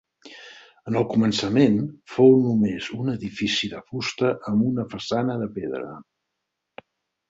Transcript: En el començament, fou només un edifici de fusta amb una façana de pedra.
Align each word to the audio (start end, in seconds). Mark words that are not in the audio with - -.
En 0.91 0.95
el 1.01 1.05
començament, 1.11 1.77
fou 2.15 2.33
només 2.47 2.89
un 2.97 3.13
edifici 3.15 3.71
de 3.77 3.85
fusta 3.93 4.35
amb 4.53 4.69
una 4.75 4.91
façana 4.97 5.41
de 5.47 5.55
pedra. 5.63 5.97